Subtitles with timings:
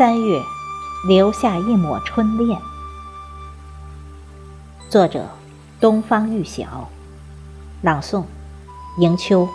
[0.00, 0.42] 三月，
[1.06, 2.58] 留下一抹春恋。
[4.88, 5.28] 作者：
[5.78, 6.88] 东方玉晓，
[7.82, 8.24] 朗诵：
[8.96, 9.46] 迎秋。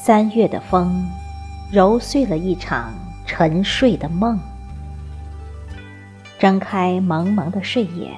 [0.00, 1.04] 三月的风，
[1.72, 2.94] 揉碎了一场
[3.26, 4.38] 沉睡的梦。
[6.38, 8.14] 睁开蒙蒙的睡眼，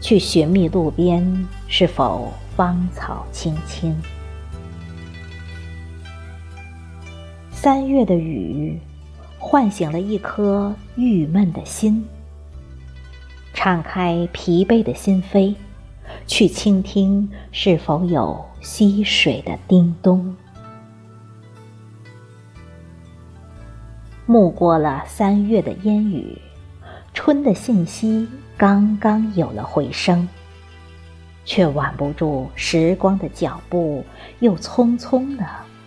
[0.00, 3.94] 去寻觅路边是否芳草青青。
[7.52, 8.80] 三月的雨，
[9.38, 12.04] 唤醒了一颗郁闷的心。
[13.52, 15.54] 敞开疲惫的心扉，
[16.26, 20.34] 去倾听是否有溪水的叮咚。
[24.30, 26.38] 暮过了三月的烟雨，
[27.12, 30.28] 春的信息刚刚有了回声，
[31.44, 34.04] 却挽不住时光的脚步，
[34.38, 35.44] 又匆匆的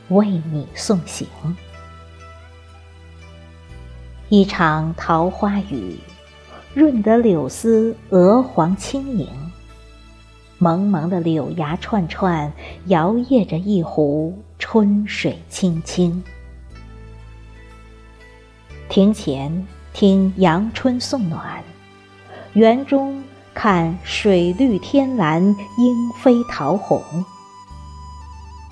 [0.10, 1.26] 为你送行。
[4.28, 5.98] 一场桃花雨，
[6.74, 9.26] 润得柳丝鹅黄轻盈，
[10.58, 12.52] 蒙蒙的柳芽串串，
[12.88, 16.22] 摇曳着一湖春水清清。
[18.90, 21.64] 庭前听阳春送暖，
[22.54, 27.02] 园中看水绿天蓝，莺飞桃红。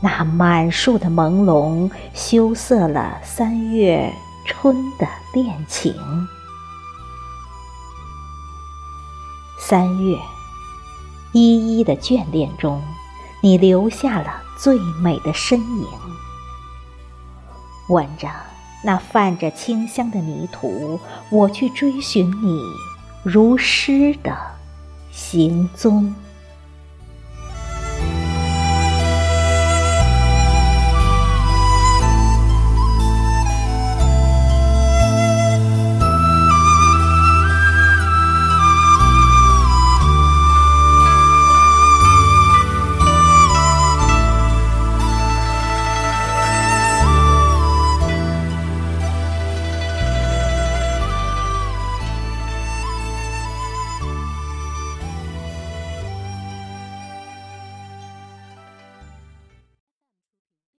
[0.04, 4.14] 那满树的朦胧，羞涩了三月
[4.46, 5.96] 春的恋情。
[9.60, 10.18] 三月，
[11.34, 12.82] 依依的眷恋中，
[13.42, 15.88] 你留下了最美的身影，
[17.90, 18.28] 吻着。
[18.84, 21.00] 那泛着清香的泥土，
[21.30, 22.60] 我去追寻你
[23.24, 24.36] 如诗的
[25.12, 26.14] 行踪。